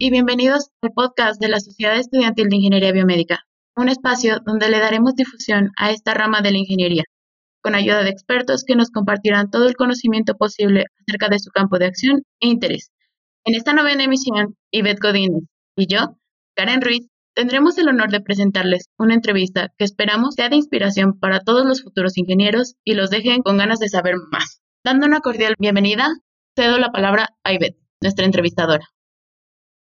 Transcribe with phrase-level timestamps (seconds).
[0.00, 3.40] y bienvenidos al podcast de la Sociedad Estudiantil de Ingeniería Biomédica,
[3.76, 7.02] un espacio donde le daremos difusión a esta rama de la ingeniería,
[7.60, 11.78] con ayuda de expertos que nos compartirán todo el conocimiento posible acerca de su campo
[11.78, 12.92] de acción e interés.
[13.44, 15.42] En esta novena emisión, Ivette Godínez
[15.76, 16.16] y yo,
[16.54, 21.40] Karen Ruiz, tendremos el honor de presentarles una entrevista que esperamos sea de inspiración para
[21.40, 24.60] todos los futuros ingenieros y los dejen con ganas de saber más.
[24.84, 26.08] Dando una cordial bienvenida,
[26.56, 28.86] cedo la palabra a Ivette, nuestra entrevistadora.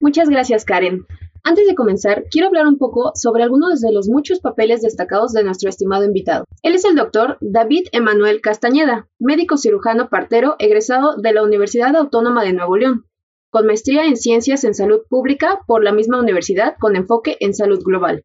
[0.01, 1.07] Muchas gracias, Karen.
[1.45, 5.45] Antes de comenzar, quiero hablar un poco sobre algunos de los muchos papeles destacados de
[5.45, 6.45] nuestro estimado invitado.
[6.63, 12.45] Él es el doctor David Emanuel Castañeda, médico cirujano partero egresado de la Universidad Autónoma
[12.45, 13.05] de Nuevo León,
[13.51, 17.83] con maestría en Ciencias en Salud Pública por la misma universidad con enfoque en salud
[17.85, 18.25] global.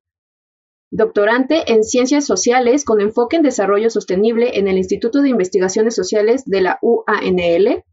[0.91, 6.43] Doctorante en Ciencias Sociales con enfoque en Desarrollo Sostenible en el Instituto de Investigaciones Sociales
[6.45, 7.83] de la UANL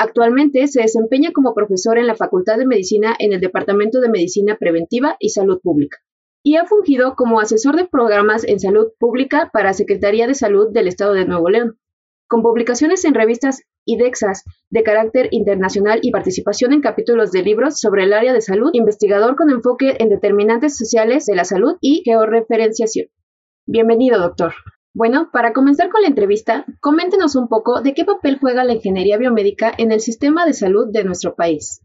[0.00, 4.56] Actualmente se desempeña como profesor en la Facultad de Medicina en el Departamento de Medicina
[4.56, 5.98] Preventiva y Salud Pública
[6.44, 10.86] y ha fungido como asesor de programas en salud pública para Secretaría de Salud del
[10.86, 11.80] Estado de Nuevo León,
[12.28, 18.04] con publicaciones en revistas IDEXAS de carácter internacional y participación en capítulos de libros sobre
[18.04, 23.08] el área de salud, investigador con enfoque en determinantes sociales de la salud y georreferenciación.
[23.66, 24.54] Bienvenido, doctor.
[24.98, 29.16] Bueno, para comenzar con la entrevista, coméntenos un poco de qué papel juega la ingeniería
[29.16, 31.80] biomédica en el sistema de salud de nuestro país.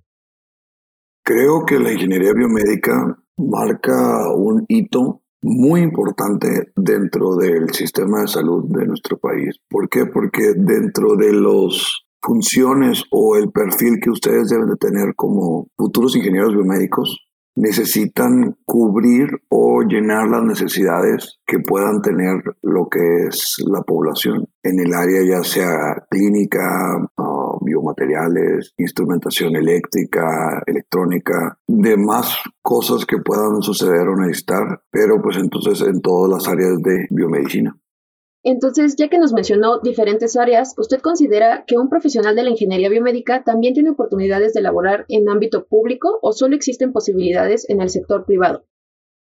[1.24, 8.64] Creo que la ingeniería biomédica marca un hito muy importante dentro del sistema de salud
[8.70, 9.60] de nuestro país.
[9.70, 10.08] ¿Por qué?
[10.08, 16.16] Porque dentro de las funciones o el perfil que ustedes deben de tener como futuros
[16.16, 17.24] ingenieros biomédicos,
[17.56, 24.80] necesitan cubrir o llenar las necesidades que puedan tener lo que es la población en
[24.80, 26.62] el área ya sea clínica,
[27.18, 35.82] ah, biomateriales, instrumentación eléctrica, electrónica, demás cosas que puedan suceder o necesitar, pero pues entonces
[35.82, 37.76] en todas las áreas de biomedicina.
[38.44, 42.90] Entonces, ya que nos mencionó diferentes áreas, ¿usted considera que un profesional de la ingeniería
[42.90, 47.90] biomédica también tiene oportunidades de laborar en ámbito público o solo existen posibilidades en el
[47.90, 48.66] sector privado?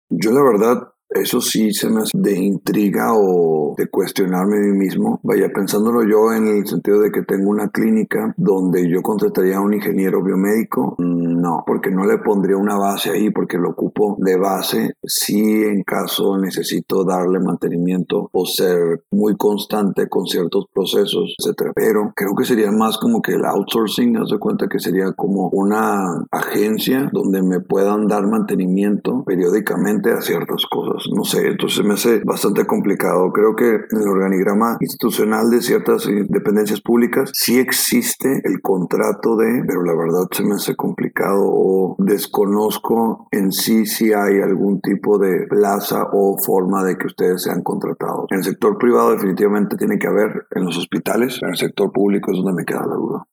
[0.09, 4.77] Yo la verdad eso sí se me hace de intriga o de cuestionarme a mí
[4.77, 5.19] mismo.
[5.23, 9.61] Vaya, pensándolo yo en el sentido de que tengo una clínica donde yo contrataría a
[9.61, 14.37] un ingeniero biomédico, no, porque no le pondría una base ahí, porque lo ocupo de
[14.37, 14.93] base.
[15.03, 21.71] Si en caso necesito darle mantenimiento o ser muy constante con ciertos procesos, etcétera.
[21.75, 25.49] Pero creo que sería más como que el outsourcing, haz de cuenta que sería como
[25.53, 31.93] una agencia donde me puedan dar mantenimiento periódicamente a ciertas cosas no sé, entonces me
[31.93, 33.31] hace bastante complicado.
[33.31, 39.63] Creo que en el organigrama institucional de ciertas dependencias públicas sí existe el contrato de,
[39.67, 45.17] pero la verdad se me hace complicado o desconozco en sí si hay algún tipo
[45.17, 48.25] de plaza o forma de que ustedes sean contratados.
[48.31, 52.31] En el sector privado definitivamente tiene que haber, en los hospitales, en el sector público
[52.31, 53.25] es donde me queda la duda.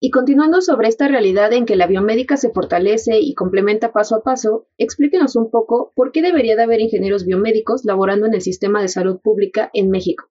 [0.00, 4.22] Y continuando sobre esta realidad en que la biomédica se fortalece y complementa paso a
[4.22, 8.80] paso, explíquenos un poco por qué debería de haber ingenieros biomédicos laborando en el sistema
[8.80, 10.28] de salud pública en México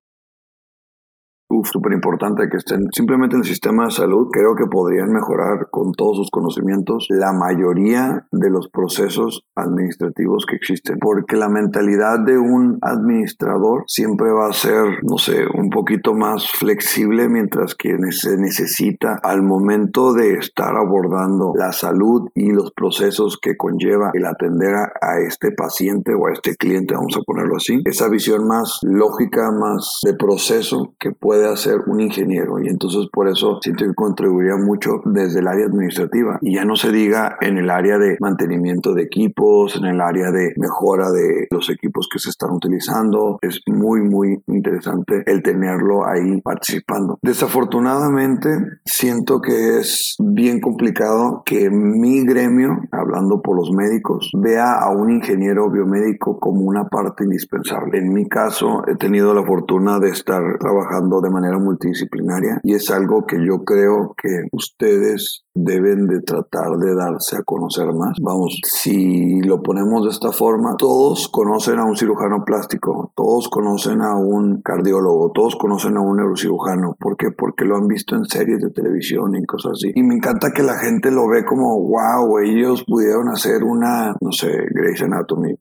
[1.64, 4.28] súper importante que estén simplemente en el sistema de salud.
[4.32, 10.56] Creo que podrían mejorar con todos sus conocimientos la mayoría de los procesos administrativos que
[10.56, 10.98] existen.
[11.00, 16.50] Porque la mentalidad de un administrador siempre va a ser, no sé, un poquito más
[16.50, 23.38] flexible mientras que se necesita al momento de estar abordando la salud y los procesos
[23.42, 27.82] que conlleva el atender a, este paciente o a este cliente, vamos a ponerlo así.
[27.86, 33.28] Esa visión más lógica, más de proceso que puede ser un ingeniero y entonces por
[33.28, 37.58] eso siento que contribuiría mucho desde el área administrativa y ya no se diga en
[37.58, 42.20] el área de mantenimiento de equipos, en el área de mejora de los equipos que
[42.20, 43.40] se están utilizando.
[43.42, 47.20] Es muy, muy interesante el tenerlo ahí participando.
[47.22, 48.50] Desafortunadamente,
[48.86, 55.12] siento que es bien complicado que mi gremio, hablando por los médicos, vea a un
[55.12, 58.00] ingeniero biomédico como una parte indispensable.
[58.00, 62.90] En mi caso, he tenido la fortuna de estar trabajando de manera multidisciplinaria y es
[62.92, 68.18] algo que yo creo que ustedes deben de tratar de darse a conocer más.
[68.22, 74.02] Vamos, si lo ponemos de esta forma, todos conocen a un cirujano plástico, todos conocen
[74.02, 76.96] a un cardiólogo, todos conocen a un neurocirujano.
[77.00, 77.32] ¿Por qué?
[77.32, 79.92] Porque lo han visto en series de televisión y cosas así.
[79.96, 84.32] Y me encanta que la gente lo ve como, wow, ellos pudieron hacer una, no
[84.32, 85.56] sé, Grey's Anatomy,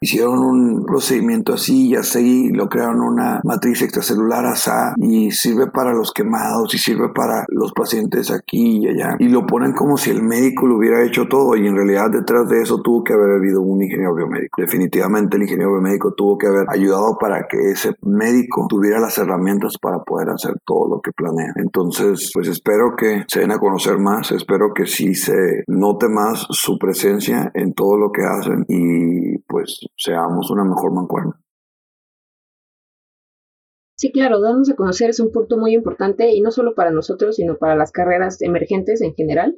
[0.00, 4.58] hicieron un procedimiento así y así, lo crearon una matriz extracelular así
[4.96, 9.16] y sirve para los quemados y sirve para los pacientes aquí y allá.
[9.18, 12.48] Y lo ponen como si el médico lo hubiera hecho todo y en realidad detrás
[12.48, 14.60] de eso tuvo que haber habido un ingeniero biomédico.
[14.60, 19.76] Definitivamente el ingeniero biomédico tuvo que haber ayudado para que ese médico tuviera las herramientas
[19.80, 21.52] para poder hacer todo lo que planea.
[21.56, 26.46] Entonces, pues espero que se den a conocer más, espero que sí se note más
[26.50, 31.38] su presencia en todo lo que hacen y pues seamos una mejor mancuerna.
[33.98, 37.34] Sí, claro, darnos a conocer es un punto muy importante y no solo para nosotros,
[37.34, 39.56] sino para las carreras emergentes en general.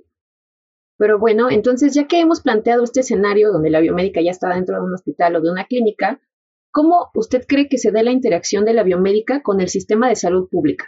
[0.97, 4.77] Pero bueno, entonces ya que hemos planteado este escenario donde la biomédica ya está dentro
[4.77, 6.23] de un hospital o de una clínica,
[6.73, 10.17] ¿cómo usted cree que se dé la interacción de la biomédica con el sistema de
[10.17, 10.87] salud pública?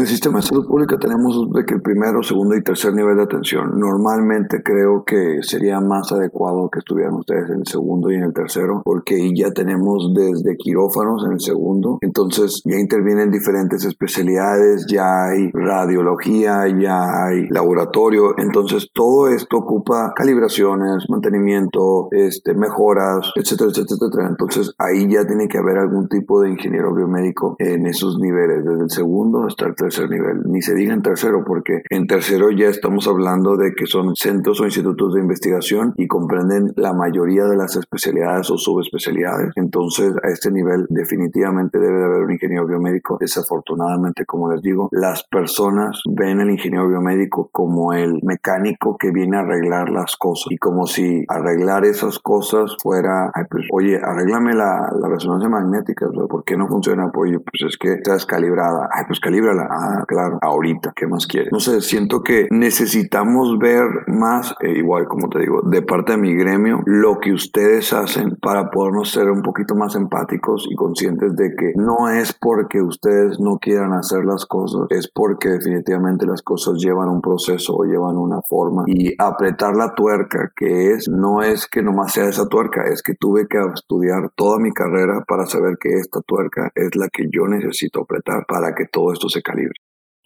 [0.00, 3.18] En el sistema de salud pública tenemos de que el primero, segundo y tercer nivel
[3.18, 3.78] de atención.
[3.78, 8.32] Normalmente creo que sería más adecuado que estuvieran ustedes en el segundo y en el
[8.32, 11.98] tercero, porque ya tenemos desde quirófanos en el segundo.
[12.00, 18.38] Entonces ya intervienen diferentes especialidades, ya hay radiología, ya hay laboratorio.
[18.38, 24.28] Entonces todo esto ocupa calibraciones, mantenimiento, este, mejoras, etcétera, etcétera, etcétera.
[24.30, 28.84] Entonces ahí ya tiene que haber algún tipo de ingeniero biomédico en esos niveles, desde
[28.84, 32.68] el segundo hasta el tercer nivel, ni se diga en tercero, porque en tercero ya
[32.68, 37.56] estamos hablando de que son centros o institutos de investigación y comprenden la mayoría de
[37.56, 39.52] las especialidades o subespecialidades.
[39.56, 43.16] Entonces, a este nivel definitivamente debe de haber un ingeniero biomédico.
[43.18, 49.38] Desafortunadamente, como les digo, las personas ven al ingeniero biomédico como el mecánico que viene
[49.38, 54.88] a arreglar las cosas y como si arreglar esas cosas fuera, pues, oye, arréglame la,
[55.00, 57.10] la resonancia magnética, ¿por qué no funciona?
[57.12, 58.88] Oye, pues es que está descalibrada.
[58.92, 59.68] Ay, pues calíbrala.
[59.82, 61.50] Ah, claro, ahorita, ¿qué más quieres?
[61.52, 66.18] No sé, siento que necesitamos ver más, eh, igual como te digo, de parte de
[66.18, 71.34] mi gremio, lo que ustedes hacen para podernos ser un poquito más empáticos y conscientes
[71.34, 76.42] de que no es porque ustedes no quieran hacer las cosas, es porque definitivamente las
[76.42, 78.84] cosas llevan un proceso o llevan una forma.
[78.86, 83.14] Y apretar la tuerca que es, no es que nomás sea esa tuerca, es que
[83.14, 87.46] tuve que estudiar toda mi carrera para saber que esta tuerca es la que yo
[87.46, 89.69] necesito apretar para que todo esto se calibre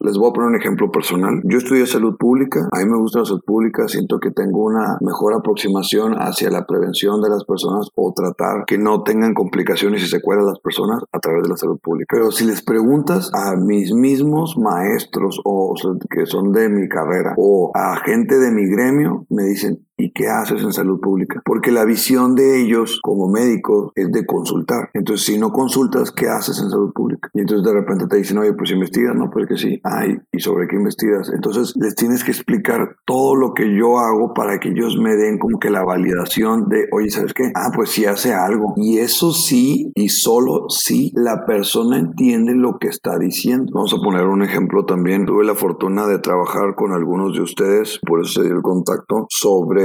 [0.00, 1.40] les voy a poner un ejemplo personal.
[1.44, 4.98] Yo estudié salud pública, a mí me gusta la salud pública, siento que tengo una
[5.00, 10.06] mejor aproximación hacia la prevención de las personas o tratar que no tengan complicaciones y
[10.06, 12.06] secuelas las personas a través de la salud pública.
[12.10, 15.74] Pero si les preguntas a mis mismos maestros o
[16.10, 20.26] que son de mi carrera o a gente de mi gremio, me dicen, ¿Y qué
[20.26, 21.40] haces en salud pública?
[21.44, 24.90] Porque la visión de ellos como médicos es de consultar.
[24.92, 27.30] Entonces, si no consultas, ¿qué haces en salud pública?
[27.32, 29.80] Y entonces de repente te dicen, oye, pues investigas, no, pues que sí.
[29.84, 31.30] Ay, ¿y sobre qué investigas?
[31.32, 35.38] Entonces les tienes que explicar todo lo que yo hago para que ellos me den
[35.38, 37.52] como que la validación de, oye, ¿sabes qué?
[37.54, 38.74] Ah, pues sí hace algo.
[38.76, 43.70] Y eso sí, y solo si la persona entiende lo que está diciendo.
[43.74, 45.26] Vamos a poner un ejemplo también.
[45.26, 49.26] Tuve la fortuna de trabajar con algunos de ustedes, por eso se dio el contacto,
[49.30, 49.83] sobre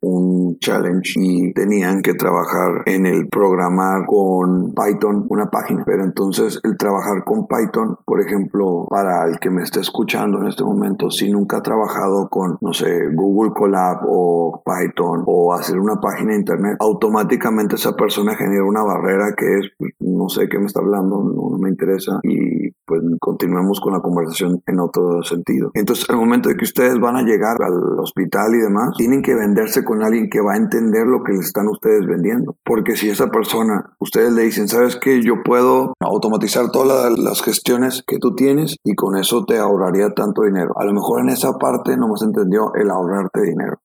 [0.00, 5.82] un challenge y tenían que trabajar en el programar con Python una página.
[5.84, 10.48] Pero entonces el trabajar con Python, por ejemplo, para el que me esté escuchando en
[10.48, 15.78] este momento, si nunca ha trabajado con, no sé, Google Colab o Python o hacer
[15.78, 20.48] una página de internet, automáticamente esa persona genera una barrera que es, pues, no sé
[20.48, 25.22] qué me está hablando, no, me interesa y pues continuemos con la conversación en otro
[25.22, 25.70] sentido.
[25.74, 29.31] Entonces, al momento de que ustedes van a llegar al hospital y demás, tienen que
[29.34, 32.56] venderse con alguien que va a entender lo que les están ustedes vendiendo.
[32.64, 38.02] Porque si esa persona, ustedes le dicen, sabes que yo puedo automatizar todas las gestiones
[38.06, 40.72] que tú tienes y con eso te ahorraría tanto dinero.
[40.76, 43.78] A lo mejor en esa parte no más entendió el ahorrarte dinero.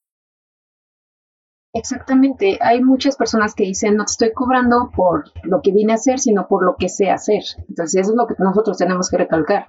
[1.73, 5.95] Exactamente, hay muchas personas que dicen no te estoy cobrando por lo que vine a
[5.95, 7.43] hacer, sino por lo que sé hacer.
[7.69, 9.67] Entonces eso es lo que nosotros tenemos que recalcar.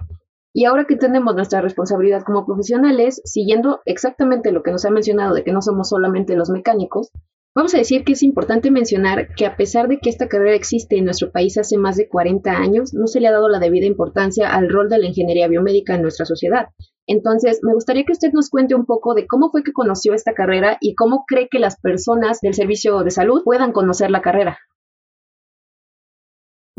[0.53, 5.35] Y ahora que tenemos nuestra responsabilidad como profesionales, siguiendo exactamente lo que nos ha mencionado
[5.35, 7.11] de que no somos solamente los mecánicos,
[7.55, 10.97] vamos a decir que es importante mencionar que a pesar de que esta carrera existe
[10.97, 13.85] en nuestro país hace más de 40 años, no se le ha dado la debida
[13.85, 16.67] importancia al rol de la ingeniería biomédica en nuestra sociedad.
[17.05, 20.33] Entonces, me gustaría que usted nos cuente un poco de cómo fue que conoció esta
[20.33, 24.59] carrera y cómo cree que las personas del servicio de salud puedan conocer la carrera.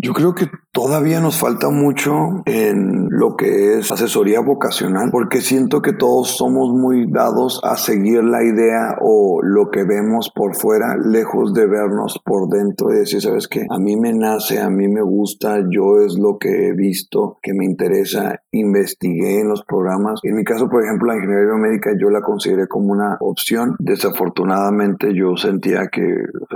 [0.03, 5.83] Yo creo que todavía nos falta mucho en lo que es asesoría vocacional, porque siento
[5.83, 10.97] que todos somos muy dados a seguir la idea o lo que vemos por fuera,
[10.97, 14.89] lejos de vernos por dentro y decir, sabes qué, a mí me nace, a mí
[14.89, 20.21] me gusta, yo es lo que he visto, que me interesa, investigué en los programas.
[20.23, 23.77] En mi caso, por ejemplo, la ingeniería biomédica yo la consideré como una opción.
[23.79, 26.07] Desafortunadamente yo sentía que,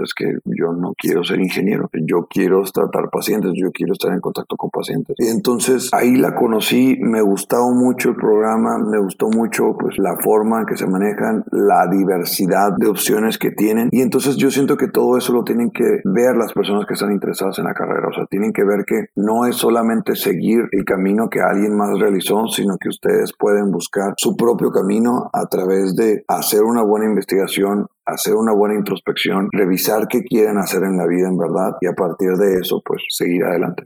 [0.03, 4.21] es que yo no quiero ser ingeniero, yo quiero tratar pacientes yo quiero estar en
[4.21, 5.17] contacto con pacientes.
[5.19, 10.17] Y entonces ahí la conocí, me gustaba mucho el programa, me gustó mucho pues la
[10.23, 13.89] forma en que se manejan, la diversidad de opciones que tienen.
[13.93, 17.13] Y entonces yo siento que todo eso lo tienen que ver las personas que están
[17.13, 18.09] interesadas en la carrera.
[18.09, 21.99] O sea, tienen que ver que no es solamente seguir el camino que alguien más
[21.99, 27.07] realizó, sino que ustedes pueden buscar su propio camino a través de hacer una buena
[27.07, 31.87] investigación, hacer una buena introspección, revisar qué quieren hacer en la vida en verdad y
[31.87, 33.85] a partir de eso pues seguir adelante.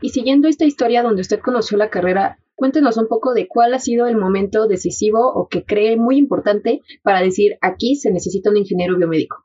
[0.00, 3.78] Y siguiendo esta historia donde usted conoció la carrera, cuéntenos un poco de cuál ha
[3.78, 8.56] sido el momento decisivo o que cree muy importante para decir aquí se necesita un
[8.56, 9.44] ingeniero biomédico.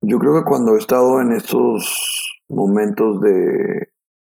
[0.00, 3.91] Yo creo que cuando he estado en estos momentos de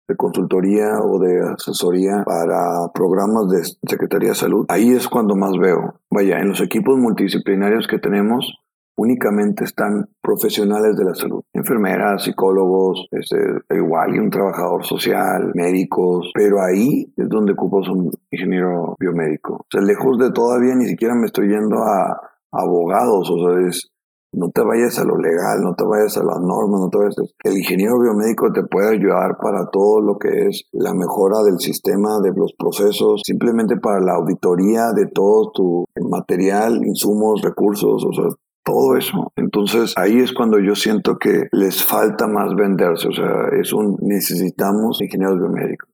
[0.10, 5.52] de consultoría o de asesoría para programas de Secretaría de Salud, ahí es cuando más
[5.58, 6.02] veo.
[6.10, 8.58] Vaya, en los equipos multidisciplinarios que tenemos,
[8.98, 13.38] únicamente están profesionales de la salud, enfermeras, psicólogos, este,
[13.70, 19.54] igual y un trabajador social, médicos, pero ahí es donde ocupas un ingeniero biomédico.
[19.54, 22.20] O sea, lejos de todavía ni siquiera me estoy yendo a
[22.52, 23.90] abogados, o sea, es
[24.32, 27.16] no te vayas a lo legal, no te vayas a las normas, no te vayas
[27.44, 32.20] El ingeniero biomédico te puede ayudar para todo lo que es la mejora del sistema,
[32.22, 38.26] de los procesos, simplemente para la auditoría de todo tu material, insumos, recursos, o sea,
[38.64, 39.32] todo eso.
[39.36, 43.98] Entonces ahí es cuando yo siento que les falta más venderse, o sea, es un
[44.02, 45.89] necesitamos ingenieros biomédicos.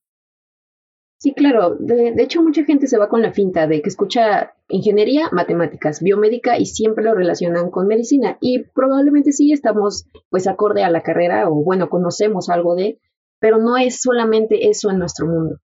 [1.25, 1.75] Sí, claro.
[1.79, 6.59] De, hecho, mucha gente se va con la finta de que escucha ingeniería, matemáticas, biomédica
[6.59, 8.37] y siempre lo relacionan con medicina.
[8.41, 12.99] Y probablemente sí estamos pues acorde a la carrera o bueno, conocemos algo de,
[13.39, 15.55] pero no es solamente eso en nuestro mundo.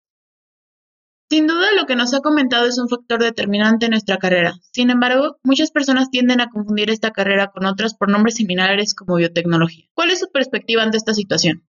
[1.30, 4.54] Sin duda lo que nos ha comentado es un factor determinante en nuestra carrera.
[4.74, 9.18] Sin embargo, muchas personas tienden a confundir esta carrera con otras por nombres similares como
[9.18, 9.86] biotecnología.
[9.94, 11.68] ¿Cuál es su perspectiva ante esta situación?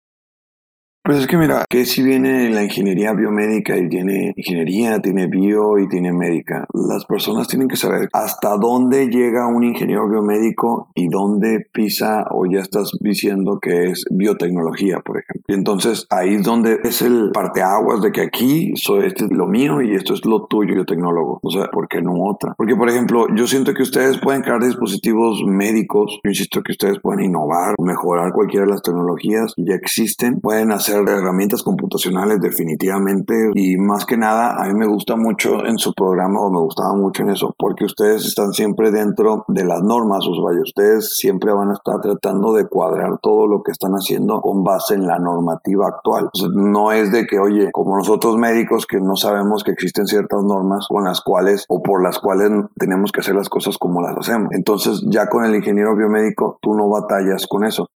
[1.07, 5.79] Pues es que mira, que si viene la ingeniería biomédica y tiene ingeniería, tiene bio
[5.79, 11.07] y tiene médica, las personas tienen que saber hasta dónde llega un ingeniero biomédico y
[11.09, 15.45] dónde pisa o ya estás diciendo que es biotecnología, por ejemplo.
[15.47, 19.47] Y entonces ahí es donde es el parteaguas de que aquí soy, este es lo
[19.47, 21.39] mío y esto es lo tuyo, biotecnólogo.
[21.41, 22.55] O sea, ¿por qué no otra?
[22.59, 26.99] Porque, por ejemplo, yo siento que ustedes pueden crear dispositivos médicos, yo insisto que ustedes
[26.99, 33.35] pueden innovar, mejorar cualquiera de las tecnologías que ya existen, pueden hacer herramientas computacionales definitivamente
[33.55, 36.95] y más que nada a mí me gusta mucho en su programa o me gustaba
[36.95, 41.53] mucho en eso porque ustedes están siempre dentro de las normas, o sea, ustedes siempre
[41.53, 45.19] van a estar tratando de cuadrar todo lo que están haciendo con base en la
[45.19, 46.31] normativa actual.
[46.55, 50.87] no es de que, oye, como nosotros médicos que no sabemos que existen ciertas normas
[50.89, 54.49] con las cuales o por las cuales tenemos que hacer las cosas como las hacemos.
[54.53, 57.89] Entonces ya con el ingeniero biomédico tú no batallas con eso.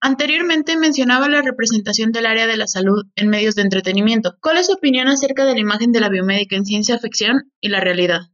[0.00, 4.36] Anteriormente mencionaba la representación del área de la salud en medios de entretenimiento.
[4.40, 7.68] ¿Cuál es su opinión acerca de la imagen de la biomédica en ciencia ficción y
[7.68, 8.30] la realidad?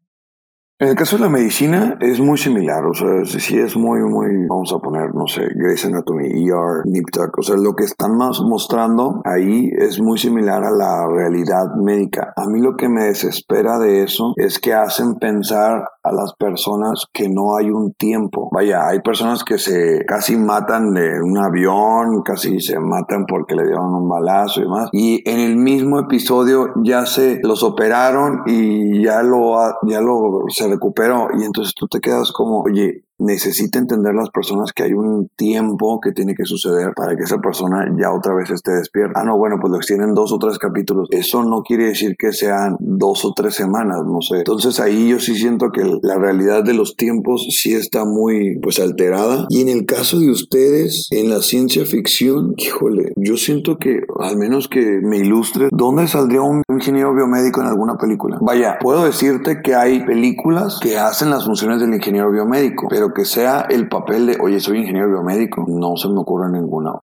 [0.85, 4.47] En el caso de la medicina es muy similar, o sea, sí es muy, muy,
[4.47, 7.07] vamos a poner, no sé, Grey's Anatomy, ER, Nip
[7.39, 12.35] o sea, lo que están más mostrando ahí es muy similar a la realidad médica.
[12.37, 17.07] A mí lo que me desespera de eso es que hacen pensar a las personas
[17.15, 18.51] que no hay un tiempo.
[18.53, 23.63] Vaya, hay personas que se casi matan de un avión, casi se matan porque le
[23.65, 24.91] dieron un balazo y demás.
[24.93, 30.74] Y en el mismo episodio ya se los operaron y ya lo, ya lo se
[30.75, 35.29] recuperó y entonces tú te quedas como, oye, necesita entender las personas que hay un
[35.37, 39.21] tiempo que tiene que suceder para que esa persona ya otra vez esté despierta.
[39.21, 41.09] Ah, no, bueno, pues lo extienden dos o tres capítulos.
[41.11, 44.39] Eso no quiere decir que sean dos o tres semanas, no sé.
[44.39, 48.79] Entonces ahí yo sí siento que la realidad de los tiempos sí está muy pues
[48.81, 49.47] alterada.
[49.49, 54.37] Y en el caso de ustedes, en la ciencia ficción, híjole, yo siento que al
[54.37, 58.39] menos que me ilustre, ¿dónde saldría un ingeniero biomédico en alguna película?
[58.41, 63.25] Vaya, puedo decirte que hay películas que hacen las funciones del ingeniero biomédico, pero que
[63.25, 67.01] sea el papel de, oye, soy ingeniero biomédico, no se me ocurre ninguna.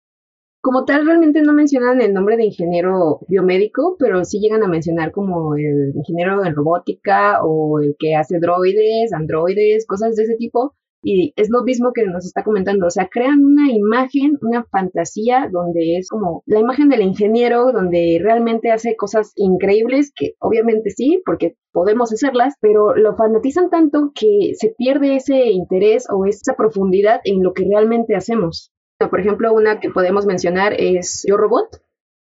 [0.61, 5.13] Como tal, realmente no mencionan el nombre de ingeniero biomédico, pero sí llegan a mencionar
[5.13, 10.75] como el ingeniero en robótica o el que hace droides, androides, cosas de ese tipo.
[11.09, 15.49] Y es lo mismo que nos está comentando, o sea, crean una imagen, una fantasía
[15.53, 21.23] donde es como la imagen del ingeniero, donde realmente hace cosas increíbles, que obviamente sí,
[21.25, 27.21] porque podemos hacerlas, pero lo fanatizan tanto que se pierde ese interés o esa profundidad
[27.23, 28.73] en lo que realmente hacemos.
[28.99, 31.83] Por ejemplo, una que podemos mencionar es Yo Robot,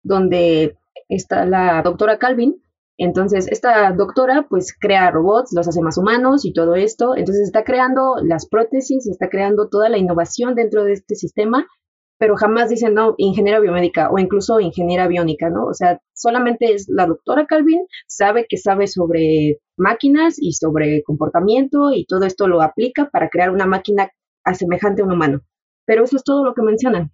[0.05, 0.77] donde
[1.09, 2.63] está la doctora Calvin,
[2.99, 7.15] entonces, esta doctora pues crea robots, los hace más humanos y todo esto.
[7.17, 11.69] Entonces está creando las prótesis, está creando toda la innovación dentro de este sistema,
[12.19, 15.67] pero jamás dicen, no, ingeniera biomédica o incluso ingeniera biónica, ¿no?
[15.67, 21.93] O sea, solamente es la doctora Calvin, sabe que sabe sobre máquinas y sobre comportamiento
[21.93, 24.11] y todo esto lo aplica para crear una máquina
[24.45, 25.43] asemejante a un humano.
[25.87, 27.13] Pero eso es todo lo que mencionan.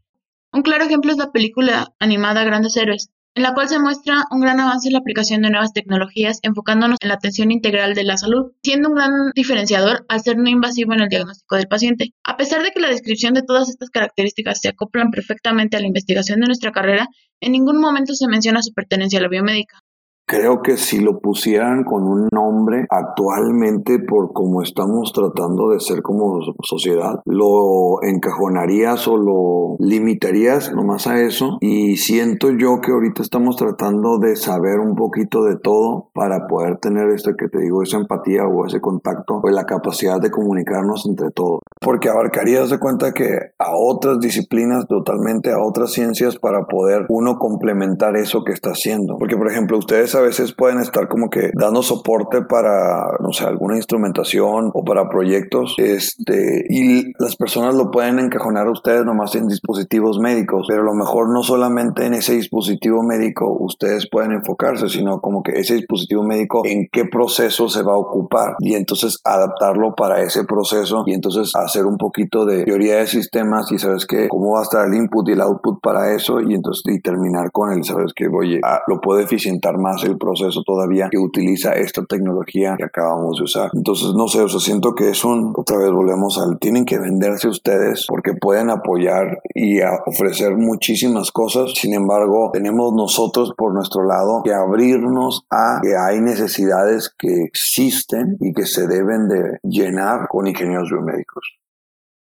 [0.50, 4.41] Un claro ejemplo es la película animada Grandes Héroes, en la cual se muestra un
[4.41, 8.17] gran avance en la aplicación de nuevas tecnologías enfocándonos en la atención integral de la
[8.17, 12.14] salud, siendo un gran diferenciador al ser no invasivo en el diagnóstico del paciente.
[12.25, 15.88] A pesar de que la descripción de todas estas características se acoplan perfectamente a la
[15.88, 17.09] investigación de nuestra carrera,
[17.41, 19.84] en ningún momento se menciona su pertenencia a la biomédica.
[20.26, 26.00] Creo que si lo pusieran con un nombre actualmente por como estamos tratando de ser
[26.00, 31.59] como sociedad, lo encajonarías o lo limitarías nomás a eso.
[31.61, 36.78] Y siento yo que ahorita estamos tratando de saber un poquito de todo para poder
[36.78, 41.04] tener esto que te digo, esa empatía o ese contacto o la capacidad de comunicarnos
[41.07, 41.61] entre todos.
[41.81, 47.38] Porque abarcarías de cuenta que a otras disciplinas totalmente, a otras ciencias para poder uno
[47.38, 49.19] complementar eso que está haciendo.
[49.19, 53.44] Porque por ejemplo, ustedes a veces pueden estar como que dando soporte para, no sé,
[53.44, 59.35] alguna instrumentación o para proyectos, este, y las personas lo pueden encajonar a ustedes nomás
[59.35, 64.33] en dispositivos médicos, pero a lo mejor no solamente en ese dispositivo médico ustedes pueden
[64.33, 68.75] enfocarse, sino como que ese dispositivo médico en qué proceso se va a ocupar y
[68.75, 73.78] entonces adaptarlo para ese proceso y entonces hacer un poquito de teoría de sistemas y
[73.78, 76.83] sabes que cómo va a estar el input y el output para eso y entonces
[76.87, 81.09] y terminar con el sabes que oye ah, lo puedo eficientar más el proceso todavía
[81.11, 83.71] que utiliza esta tecnología que acabamos de usar.
[83.75, 86.99] Entonces, no sé, o sea, siento que es un, otra vez volvemos al, tienen que
[86.99, 91.73] venderse ustedes porque pueden apoyar y ofrecer muchísimas cosas.
[91.75, 98.37] Sin embargo, tenemos nosotros por nuestro lado que abrirnos a que hay necesidades que existen
[98.41, 101.63] y que se deben de llenar con ingenieros biomédicos.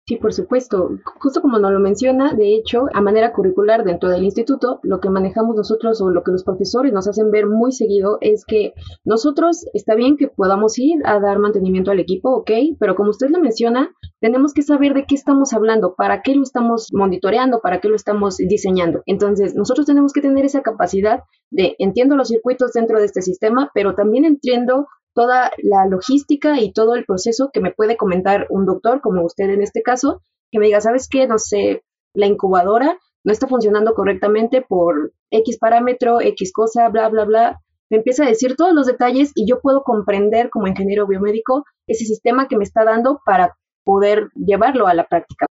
[0.07, 0.91] Sí, por supuesto.
[1.19, 5.09] Justo como nos lo menciona, de hecho, a manera curricular dentro del instituto, lo que
[5.09, 9.65] manejamos nosotros o lo que los profesores nos hacen ver muy seguido es que nosotros
[9.73, 13.41] está bien que podamos ir a dar mantenimiento al equipo, ok, pero como usted lo
[13.41, 17.89] menciona, tenemos que saber de qué estamos hablando, para qué lo estamos monitoreando, para qué
[17.89, 19.01] lo estamos diseñando.
[19.07, 21.19] Entonces, nosotros tenemos que tener esa capacidad
[21.51, 26.71] de entiendo los circuitos dentro de este sistema, pero también entiendo toda la logística y
[26.71, 30.59] todo el proceso que me puede comentar un doctor, como usted en este caso, que
[30.59, 31.25] me diga, ¿sabes qué?
[31.25, 31.81] No sé,
[32.13, 37.61] la incubadora no está funcionando correctamente por X parámetro, X cosa, bla, bla, bla.
[37.89, 42.05] Me empieza a decir todos los detalles y yo puedo comprender como ingeniero biomédico ese
[42.05, 45.47] sistema que me está dando para poder llevarlo a la práctica.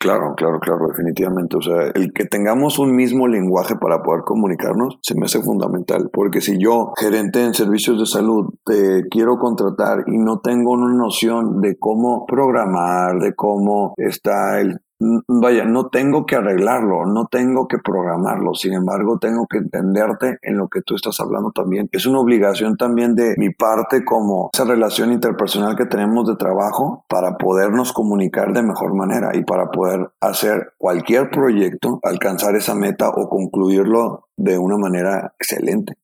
[0.00, 1.56] Claro, claro, claro, definitivamente.
[1.56, 6.08] O sea, el que tengamos un mismo lenguaje para poder comunicarnos se me hace fundamental,
[6.12, 10.94] porque si yo, gerente en servicios de salud, te quiero contratar y no tengo una
[10.94, 17.68] noción de cómo programar, de cómo está el vaya, no tengo que arreglarlo, no tengo
[17.68, 21.88] que programarlo, sin embargo tengo que entenderte en lo que tú estás hablando también.
[21.92, 27.04] Es una obligación también de mi parte como esa relación interpersonal que tenemos de trabajo
[27.08, 33.08] para podernos comunicar de mejor manera y para poder hacer cualquier proyecto, alcanzar esa meta
[33.10, 35.94] o concluirlo de una manera excelente.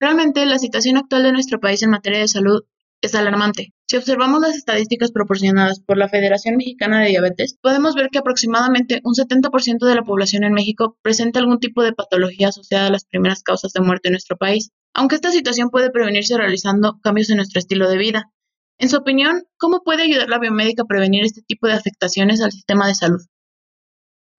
[0.00, 2.64] Realmente la situación actual de nuestro país en materia de salud
[3.02, 3.74] es alarmante.
[3.86, 9.00] Si observamos las estadísticas proporcionadas por la Federación Mexicana de Diabetes, podemos ver que aproximadamente
[9.04, 13.04] un 70% de la población en México presenta algún tipo de patología asociada a las
[13.04, 17.36] primeras causas de muerte en nuestro país, aunque esta situación puede prevenirse realizando cambios en
[17.36, 18.30] nuestro estilo de vida.
[18.78, 22.52] En su opinión, ¿cómo puede ayudar la biomédica a prevenir este tipo de afectaciones al
[22.52, 23.20] sistema de salud?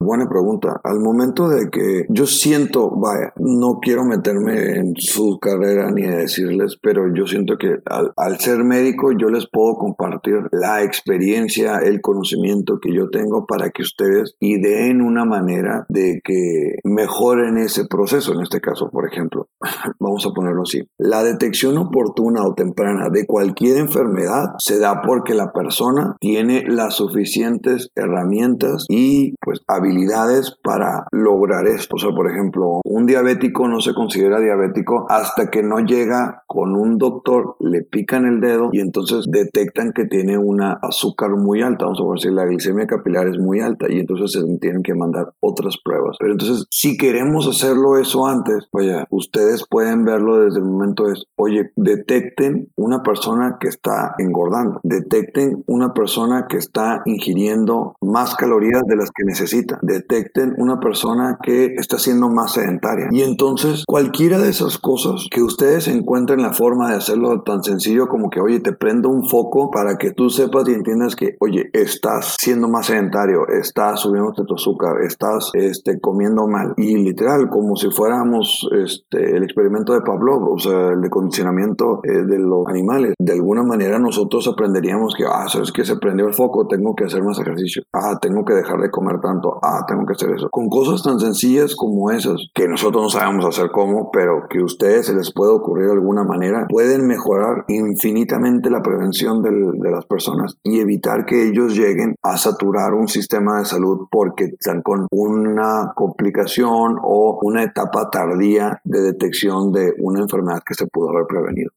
[0.04, 0.82] Buena pregunta.
[0.84, 6.78] Al momento de que yo siento, vaya, no quiero meterme en su carrera ni decirles,
[6.82, 12.02] pero yo siento que al, al, ser médico yo les puedo compartir la experiencia, el
[12.02, 18.34] conocimiento que yo tengo para que ustedes ideen una manera de que mejoren ese proceso.
[18.34, 19.48] En este caso, por ejemplo,
[20.00, 20.82] vamos a ponerlo así.
[20.98, 26.96] La detección oportuna o temprana de cualquier enfermedad se da porque la persona tiene las
[26.96, 29.93] suficientes herramientas y pues habilidades
[30.62, 31.96] para lograr esto.
[31.96, 36.76] O sea, por ejemplo, un diabético no se considera diabético hasta que no llega con
[36.76, 41.86] un doctor, le pican el dedo y entonces detectan que tiene una azúcar muy alta.
[41.86, 45.34] Vamos a decir, la glicemia capilar es muy alta y entonces se tienen que mandar
[45.40, 46.18] otras pruebas.
[46.20, 51.14] Pero entonces, si queremos hacerlo eso antes, vaya, ustedes pueden verlo desde el momento de,
[51.36, 58.84] oye, detecten una persona que está engordando, detecten una persona que está ingiriendo más calorías
[58.88, 63.08] de las que necesita, detecten una persona que está siendo más sedentaria.
[63.12, 68.08] Y entonces, cualquiera de esas cosas que ustedes encuentren la forma de hacerlo tan sencillo
[68.08, 71.70] como que, oye, te prendo un foco para que tú sepas y entiendas que, oye,
[71.74, 76.74] estás siendo más sedentario, estás subiendo tu azúcar, estás este, comiendo mal.
[76.78, 82.02] Y literal, como si fuéramos este, el experimento de Pavlov, o sea, el de condicionamiento
[82.04, 83.14] eh, de los animales.
[83.20, 87.06] De alguna manera nosotros aprenderíamos que, ah, sabes que se prendió el foco, tengo que
[87.06, 87.84] hacer más ejercicio.
[87.94, 89.60] Ah, tengo que dejar de comer tanto.
[89.66, 90.50] Ah, tengo que hacer eso.
[90.50, 94.66] Con cosas tan sencillas como esas, que nosotros no sabemos hacer cómo, pero que a
[94.66, 100.06] ustedes se les puede ocurrir de alguna manera, pueden mejorar infinitamente la prevención de las
[100.06, 105.08] personas y evitar que ellos lleguen a saturar un sistema de salud porque están con
[105.12, 111.26] una complicación o una etapa tardía de detección de una enfermedad que se pudo haber
[111.26, 111.72] prevenido.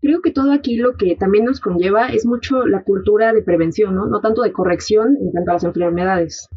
[0.00, 3.94] Creo que todo aquí lo que también nos conlleva es mucho la cultura de prevención,
[3.94, 4.06] ¿no?
[4.06, 6.48] No tanto de corrección en cuanto a las enfermedades.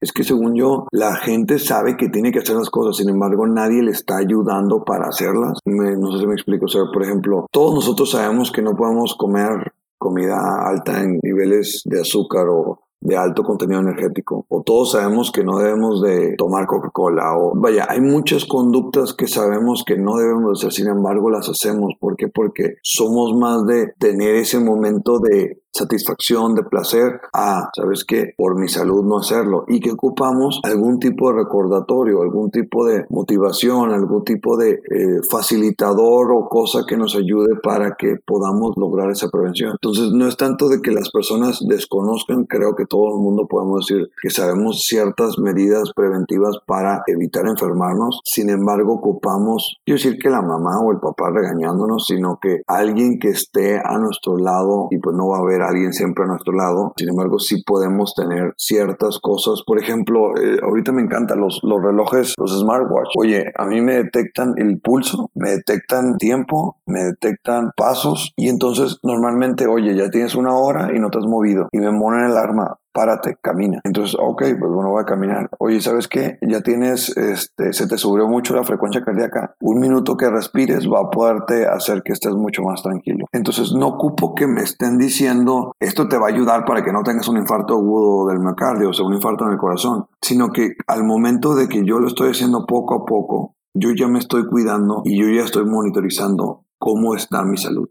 [0.00, 3.46] Es que según yo, la gente sabe que tiene que hacer las cosas, sin embargo,
[3.48, 5.58] nadie le está ayudando para hacerlas.
[5.64, 6.66] no sé si me explico.
[6.66, 11.82] O sea, por ejemplo, todos nosotros sabemos que no podemos comer comida alta en niveles
[11.84, 16.66] de azúcar o de alto contenido energético o todos sabemos que no debemos de tomar
[16.66, 21.30] Coca-Cola o vaya, hay muchas conductas que sabemos que no debemos de hacer, sin embargo
[21.30, 21.94] las hacemos.
[22.00, 22.28] ¿Por qué?
[22.28, 28.32] Porque somos más de tener ese momento de satisfacción, de placer, a, ¿sabes qué?
[28.36, 29.64] Por mi salud no hacerlo.
[29.68, 35.20] Y que ocupamos algún tipo de recordatorio, algún tipo de motivación, algún tipo de eh,
[35.30, 39.72] facilitador o cosa que nos ayude para que podamos lograr esa prevención.
[39.72, 43.86] Entonces, no es tanto de que las personas desconozcan, creo que todo el mundo podemos
[43.86, 48.20] decir que sabemos ciertas medidas preventivas para evitar enfermarnos.
[48.24, 53.18] Sin embargo, ocupamos, quiero decir que la mamá o el papá regañándonos, sino que alguien
[53.18, 56.52] que esté a nuestro lado y pues no va a haber alguien siempre a nuestro
[56.52, 56.92] lado.
[56.96, 59.62] Sin embargo, sí podemos tener ciertas cosas.
[59.66, 63.10] Por ejemplo, eh, ahorita me encantan los, relojes, los smartwatch.
[63.16, 68.98] Oye, a mí me detectan el pulso, me detectan tiempo, me detectan pasos y entonces
[69.02, 72.36] normalmente, oye, ya tienes una hora y no te has movido y me ponen el
[72.36, 73.80] arma párate, camina.
[73.84, 75.48] Entonces, ok, pues bueno, voy a caminar.
[75.60, 76.36] Oye, ¿sabes qué?
[76.42, 79.54] Ya tienes, este, se te subió mucho la frecuencia cardíaca.
[79.60, 83.26] Un minuto que respires va a poderte hacer que estés mucho más tranquilo.
[83.30, 87.04] Entonces, no ocupo que me estén diciendo, esto te va a ayudar para que no
[87.04, 90.72] tengas un infarto agudo del miocardio, o sea, un infarto en el corazón, sino que
[90.88, 94.44] al momento de que yo lo estoy haciendo poco a poco, yo ya me estoy
[94.48, 97.88] cuidando y yo ya estoy monitorizando cómo está mi salud.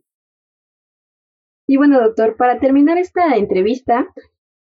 [1.65, 4.05] Y bueno, doctor, para terminar esta entrevista,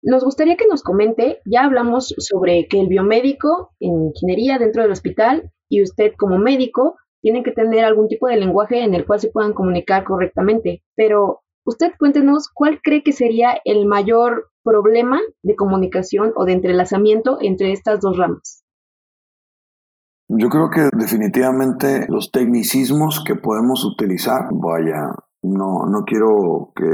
[0.05, 4.91] nos gustaría que nos comente, ya hablamos sobre que el biomédico en ingeniería dentro del
[4.91, 9.19] hospital y usted como médico tienen que tener algún tipo de lenguaje en el cual
[9.19, 15.55] se puedan comunicar correctamente, pero usted cuéntenos cuál cree que sería el mayor problema de
[15.55, 18.63] comunicación o de entrelazamiento entre estas dos ramas.
[20.27, 26.85] Yo creo que definitivamente los tecnicismos que podemos utilizar, vaya, no, no quiero que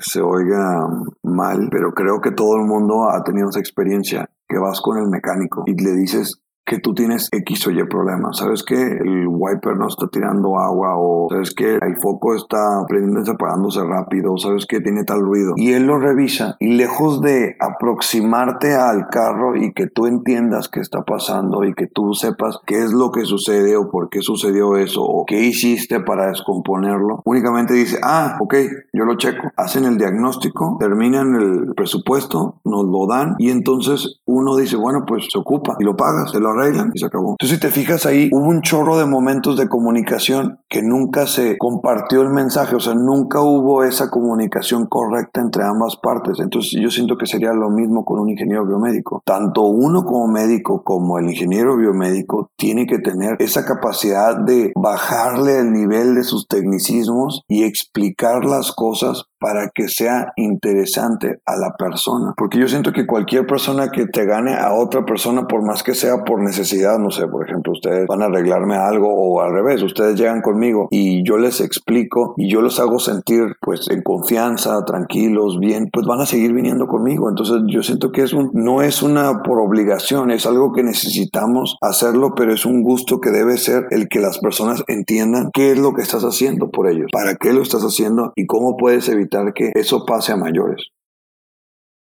[0.00, 0.86] se oiga
[1.22, 5.08] mal, pero creo que todo el mundo ha tenido esa experiencia, que vas con el
[5.08, 8.32] mecánico y le dices, que tú tienes X o Y problema.
[8.32, 10.96] ¿Sabes que el wiper no está tirando agua?
[10.96, 14.36] O ¿sabes que el foco está prendiéndose, apagándose rápido?
[14.38, 15.54] ¿Sabes que tiene tal ruido?
[15.56, 20.80] Y él lo revisa y lejos de aproximarte al carro y que tú entiendas qué
[20.80, 24.76] está pasando y que tú sepas qué es lo que sucede o por qué sucedió
[24.76, 28.54] eso o qué hiciste para descomponerlo, únicamente dice, ah, ok,
[28.92, 29.48] yo lo checo.
[29.56, 35.26] Hacen el diagnóstico, terminan el presupuesto, nos lo dan y entonces uno dice, bueno, pues
[35.30, 37.32] se ocupa y lo pagas, se lo arreglan y se acabó.
[37.32, 41.58] Entonces, si te fijas ahí, hubo un chorro de momentos de comunicación que nunca se
[41.58, 46.38] compartió el mensaje, o sea, nunca hubo esa comunicación correcta entre ambas partes.
[46.40, 49.22] Entonces, yo siento que sería lo mismo con un ingeniero biomédico.
[49.24, 55.58] Tanto uno como médico como el ingeniero biomédico tiene que tener esa capacidad de bajarle
[55.58, 61.74] el nivel de sus tecnicismos y explicar las cosas para que sea interesante a la
[61.76, 62.32] persona.
[62.36, 65.94] Porque yo siento que cualquier persona que te gane a otra persona, por más que
[65.94, 69.82] sea por necesidad, no sé, por ejemplo, ustedes van a arreglarme algo o al revés,
[69.82, 74.84] ustedes llegan conmigo y yo les explico y yo los hago sentir pues en confianza,
[74.84, 77.28] tranquilos, bien, pues van a seguir viniendo conmigo.
[77.28, 81.76] Entonces yo siento que es un, no es una por obligación, es algo que necesitamos
[81.80, 85.78] hacerlo, pero es un gusto que debe ser el que las personas entiendan qué es
[85.78, 89.31] lo que estás haciendo por ellos, para qué lo estás haciendo y cómo puedes evitar
[89.54, 90.86] que eso pase a mayores.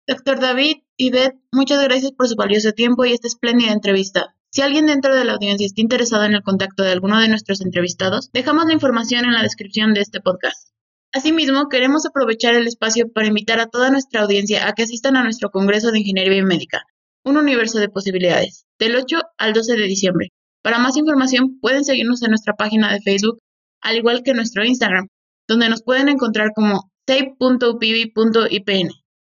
[0.08, 4.36] Doctor David y Beth, muchas gracias por su valioso tiempo y esta espléndida entrevista.
[4.52, 7.62] Si alguien dentro de la audiencia está interesado en el contacto de alguno de nuestros
[7.62, 10.70] entrevistados, dejamos la información en la descripción de este podcast.
[11.12, 15.24] Asimismo, queremos aprovechar el espacio para invitar a toda nuestra audiencia a que asistan a
[15.24, 16.84] nuestro Congreso de Ingeniería Biomédica,
[17.24, 20.30] un universo de posibilidades, del 8 al 12 de diciembre.
[20.62, 23.40] Para más información pueden seguirnos en nuestra página de Facebook,
[23.82, 25.08] al igual que nuestro Instagram,
[25.48, 28.90] donde nos pueden encontrar como tape.upibi.ipn,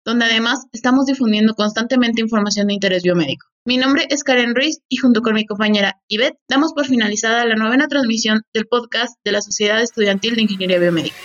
[0.04, 3.46] donde además estamos difundiendo constantemente información de interés biomédico.
[3.64, 7.54] Mi nombre es Karen Ruiz y junto con mi compañera Yvette damos por finalizada la
[7.54, 11.16] novena transmisión del podcast de la Sociedad Estudiantil de Ingeniería Biomédica.